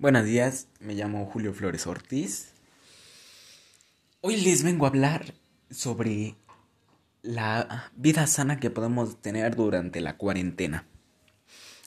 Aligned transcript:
Buenos 0.00 0.24
días, 0.24 0.66
me 0.80 0.94
llamo 0.94 1.26
Julio 1.26 1.52
Flores 1.52 1.86
Ortiz. 1.86 2.52
Hoy 4.22 4.38
les 4.38 4.62
vengo 4.62 4.86
a 4.86 4.88
hablar 4.88 5.34
sobre 5.70 6.36
la 7.20 7.92
vida 7.96 8.26
sana 8.26 8.58
que 8.58 8.70
podemos 8.70 9.20
tener 9.20 9.56
durante 9.56 10.00
la 10.00 10.16
cuarentena. 10.16 10.86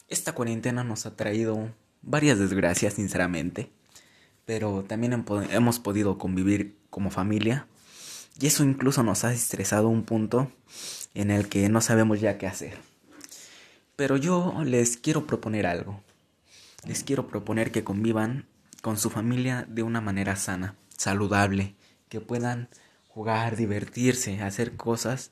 Esta 0.10 0.34
cuarentena 0.34 0.84
nos 0.84 1.08
ha 1.08 1.16
traído 1.16 1.74
varias 2.04 2.38
desgracias, 2.38 2.94
sinceramente, 2.94 3.72
pero 4.46 4.84
también 4.84 5.26
hemos 5.50 5.80
podido 5.80 6.20
convivir 6.20 6.78
como 6.92 7.10
familia 7.10 7.66
y 8.40 8.46
eso 8.46 8.64
incluso 8.64 9.02
nos 9.02 9.24
ha 9.24 9.34
estresado 9.34 9.88
un 9.88 10.04
punto 10.04 10.52
en 11.16 11.32
el 11.32 11.50
que 11.50 11.68
no 11.68 11.82
sabemos 11.82 12.22
ya 12.22 12.38
qué 12.38 12.46
hacer. 12.46 12.78
Pero 13.96 14.18
yo 14.18 14.62
les 14.64 14.98
quiero 14.98 15.26
proponer 15.26 15.66
algo 15.66 16.00
les 16.86 17.04
quiero 17.04 17.28
proponer 17.28 17.72
que 17.72 17.84
convivan 17.84 18.48
con 18.82 18.98
su 18.98 19.10
familia 19.10 19.66
de 19.70 19.84
una 19.84 20.02
manera 20.02 20.36
sana, 20.36 20.76
saludable, 20.98 21.76
que 22.10 22.22
puedan 22.22 22.70
jugar, 23.08 23.56
divertirse, 23.56 24.42
hacer 24.42 24.76
cosas 24.76 25.32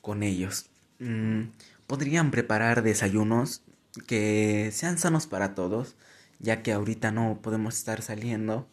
con 0.00 0.22
ellos. 0.22 0.70
Mm, 0.98 1.48
podrían 1.86 2.30
preparar 2.30 2.82
desayunos 2.82 3.62
que 4.06 4.70
sean 4.72 4.98
sanos 4.98 5.26
para 5.26 5.54
todos, 5.54 5.96
ya 6.38 6.62
que 6.62 6.72
ahorita 6.72 7.10
no 7.10 7.40
podemos 7.42 7.76
estar 7.76 8.02
saliendo 8.02 8.68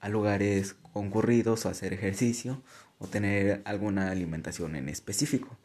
a 0.00 0.08
lugares 0.08 0.76
concurridos 0.92 1.66
o 1.66 1.68
hacer 1.68 1.92
ejercicio 1.92 2.62
o 2.98 3.06
tener 3.06 3.62
alguna 3.64 4.10
alimentación 4.10 4.76
en 4.76 4.88
específico. 4.88 5.56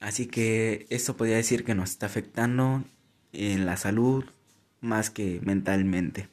Así 0.00 0.26
que 0.26 0.86
eso 0.90 1.16
podría 1.16 1.36
decir 1.36 1.64
que 1.64 1.74
nos 1.74 1.90
está 1.90 2.06
afectando 2.06 2.84
en 3.32 3.66
la 3.66 3.76
salud, 3.76 4.24
más 4.86 5.10
que 5.10 5.40
mentalmente. 5.42 6.28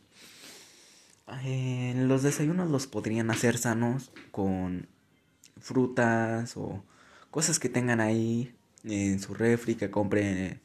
Eh, 1.44 1.94
los 1.98 2.24
desayunos 2.24 2.70
los 2.70 2.88
podrían 2.88 3.32
hacer 3.32 3.58
sanos 3.58 4.12
con 4.32 4.88
frutas 5.60 6.56
o 6.58 6.84
cosas 7.32 7.60
que 7.60 7.70
tengan 7.70 8.02
ahí 8.02 8.54
en 8.84 9.20
su 9.20 9.34
refri 9.34 9.76
que 9.76 9.90
compren 9.90 10.60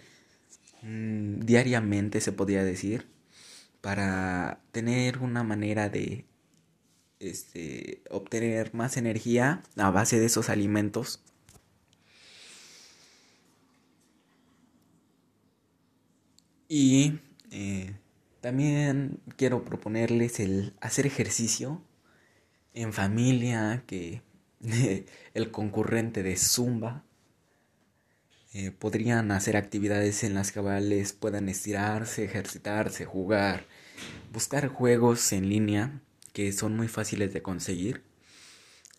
mm, 0.83 1.41
diariamente 1.41 2.21
se 2.21 2.33
podría 2.33 2.65
decir 2.65 3.07
para 3.81 4.61
tener 4.73 5.19
una 5.19 5.45
manera 5.45 5.89
de 5.89 6.25
este, 7.21 8.03
obtener 8.11 8.75
más 8.75 8.97
energía 8.97 9.63
a 9.77 9.91
base 9.91 10.21
de 10.21 10.27
esos 10.27 10.51
alimentos 10.51 11.21
y 16.69 17.19
eh, 17.51 17.95
también 18.41 19.21
quiero 19.37 19.65
proponerles 19.65 20.41
el 20.41 20.75
hacer 20.81 21.07
ejercicio 21.07 21.83
en 22.75 22.93
familia, 22.93 23.83
que 23.87 24.23
el 25.35 25.51
concurrente 25.51 26.23
de 26.23 26.37
Zumba. 26.37 27.05
Eh, 28.55 28.71
podrían 28.71 29.31
hacer 29.31 29.59
actividades 29.59 30.25
en 30.25 30.33
las 30.35 30.53
que 30.53 30.63
puedan 31.21 31.49
estirarse, 31.51 32.25
ejercitarse, 32.25 33.05
jugar, 33.05 33.67
buscar 34.33 34.69
juegos 34.69 35.33
en 35.33 35.51
línea 35.51 36.01
que 36.33 36.51
son 36.53 36.75
muy 36.75 36.89
fáciles 36.89 37.35
de 37.35 37.43
conseguir, 37.43 38.03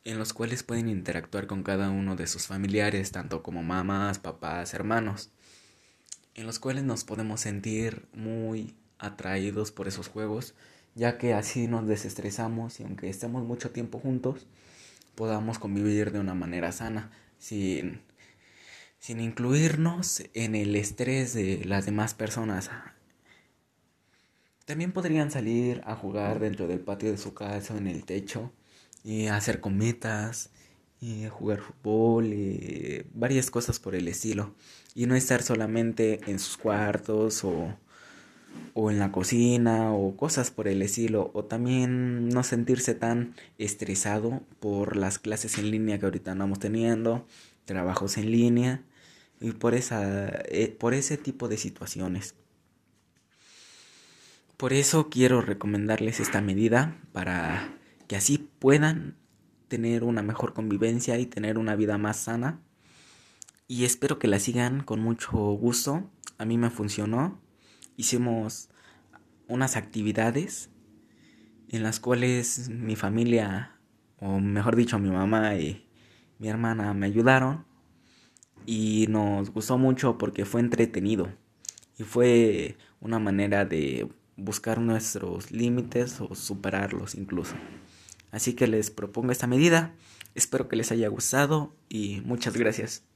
en 0.04 0.20
los 0.20 0.34
cuales 0.34 0.62
pueden 0.62 0.88
interactuar 0.88 1.48
con 1.48 1.64
cada 1.64 1.90
uno 1.90 2.16
de 2.16 2.28
sus 2.28 2.46
familiares, 2.46 3.12
tanto 3.12 3.42
como 3.42 3.64
mamás, 3.64 4.20
papás, 4.20 4.74
hermanos 4.76 5.32
en 6.40 6.46
los 6.46 6.60
cuales 6.60 6.86
nos 6.86 7.04
podemos 7.04 7.42
sentir 7.42 8.08
muy 8.14 8.74
atraídos 8.98 9.72
por 9.72 9.90
esos 9.90 10.08
juegos, 10.08 10.56
ya 10.96 11.18
que 11.18 11.34
así 11.34 11.68
nos 11.68 11.86
desestresamos 11.86 12.80
y 12.80 12.84
aunque 12.84 13.10
estemos 13.10 13.44
mucho 13.44 13.72
tiempo 13.72 14.00
juntos, 14.00 14.48
podamos 15.16 15.60
convivir 15.60 16.14
de 16.14 16.20
una 16.20 16.36
manera 16.36 16.72
sana, 16.72 17.12
sin, 17.40 18.02
sin 19.00 19.20
incluirnos 19.20 20.24
en 20.34 20.56
el 20.56 20.78
estrés 20.78 21.34
de 21.34 21.66
las 21.66 21.86
demás 21.86 22.14
personas. 22.14 22.70
También 24.64 24.94
podrían 24.94 25.32
salir 25.32 25.82
a 25.86 25.96
jugar 25.96 26.40
dentro 26.40 26.68
del 26.68 26.80
patio 26.80 27.12
de 27.12 27.18
su 27.18 27.34
casa, 27.34 27.76
en 27.76 27.88
el 27.88 28.06
techo, 28.06 28.54
y 29.04 29.28
hacer 29.28 29.60
cometas, 29.60 30.52
y 31.02 31.28
jugar 31.30 31.60
fútbol 31.60 32.34
y 32.34 33.06
varias 33.14 33.52
cosas 33.52 33.80
por 33.80 33.96
el 33.96 34.08
estilo. 34.08 34.54
Y 34.96 35.06
no 35.06 35.16
estar 35.16 35.42
solamente 35.42 36.20
en 36.28 36.40
sus 36.40 36.58
cuartos 36.58 37.44
o, 37.44 37.76
o 38.74 38.92
en 38.92 39.00
la 39.00 39.12
cocina 39.12 39.94
o 39.94 40.18
cosas 40.18 40.52
por 40.52 40.68
el 40.68 40.82
estilo. 40.82 41.32
O 41.34 41.46
también 41.46 42.30
no 42.30 42.44
sentirse 42.44 42.96
tan 42.96 43.36
estresado 43.58 44.42
por 44.60 44.98
las 44.98 45.20
clases 45.20 45.58
en 45.58 45.72
línea 45.72 46.00
que 46.00 46.06
ahorita 46.06 46.32
andamos 46.32 46.60
teniendo, 46.60 47.26
trabajos 47.66 48.18
en 48.18 48.32
línea 48.32 48.84
y 49.40 49.52
por, 49.52 49.74
esa, 49.74 50.28
eh, 50.46 50.76
por 50.78 50.94
ese 50.94 51.18
tipo 51.18 51.48
de 51.48 51.58
situaciones. 51.58 52.36
Por 54.58 54.74
eso 54.74 55.10
quiero 55.10 55.40
recomendarles 55.42 56.20
esta 56.20 56.42
medida 56.42 57.00
para 57.14 57.74
que 58.08 58.18
así 58.18 58.50
puedan 58.60 59.16
tener 59.70 60.04
una 60.04 60.22
mejor 60.22 60.54
convivencia 60.54 61.18
y 61.18 61.26
tener 61.26 61.58
una 61.58 61.76
vida 61.76 61.98
más 61.98 62.18
sana. 62.18 62.62
Y 63.68 63.86
espero 63.86 64.20
que 64.20 64.28
la 64.28 64.40
sigan 64.40 64.84
con 64.84 65.00
mucho 65.00 65.38
gusto. 65.38 66.10
A 66.38 66.46
mí 66.46 66.58
me 66.58 66.70
funcionó. 66.70 67.40
Hicimos 67.96 68.70
unas 69.48 69.78
actividades 69.78 70.70
en 71.70 71.84
las 71.84 72.00
cuales 72.00 72.70
mi 72.70 72.96
familia, 72.96 73.80
o 74.18 74.40
mejor 74.40 74.76
dicho, 74.76 74.98
mi 75.00 75.12
mamá 75.12 75.56
y 75.56 75.88
mi 76.40 76.50
hermana 76.50 76.94
me 76.94 77.06
ayudaron. 77.06 77.66
Y 78.66 79.06
nos 79.10 79.52
gustó 79.52 79.78
mucho 79.78 80.18
porque 80.18 80.46
fue 80.46 80.62
entretenido. 80.62 81.32
Y 81.98 82.04
fue 82.04 82.78
una 83.00 83.20
manera 83.20 83.66
de 83.66 84.10
buscar 84.36 84.80
nuestros 84.80 85.52
límites 85.52 86.22
o 86.22 86.34
superarlos 86.34 87.16
incluso. 87.16 87.56
Así 88.32 88.54
que 88.54 88.68
les 88.68 88.92
propongo 88.92 89.32
esta 89.32 89.48
medida. 89.48 89.96
Espero 90.36 90.68
que 90.68 90.76
les 90.76 90.92
haya 90.92 91.08
gustado 91.10 91.76
y 91.90 92.22
muchas 92.22 92.56
gracias. 92.56 93.09